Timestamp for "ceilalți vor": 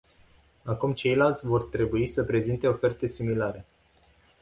0.93-1.69